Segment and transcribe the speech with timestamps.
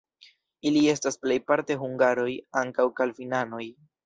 [0.69, 2.27] Ili estas plejparte hungaroj,
[2.63, 3.63] ankaŭ kalvinanoj.